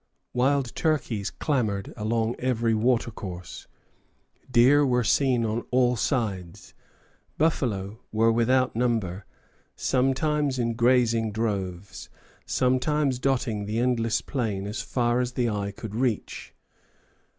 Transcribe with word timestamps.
Wild 0.33 0.73
turkeys 0.73 1.29
clamored 1.29 1.93
along 1.95 2.35
every 2.39 2.73
watercourse; 2.73 3.67
deer 4.49 4.83
were 4.83 5.03
seen 5.03 5.45
on 5.45 5.61
all 5.69 5.95
sides, 5.95 6.73
buffalo 7.37 7.99
were 8.11 8.31
without 8.31 8.75
number, 8.75 9.27
sometimes 9.75 10.57
in 10.57 10.73
grazing 10.73 11.31
droves, 11.31 12.09
and 12.39 12.49
sometimes 12.49 13.19
dotting 13.19 13.67
the 13.67 13.77
endless 13.77 14.21
plain 14.21 14.65
as 14.65 14.81
far 14.81 15.19
as 15.19 15.33
the 15.33 15.47
eye 15.47 15.69
could 15.69 15.93
reach. 15.93 16.55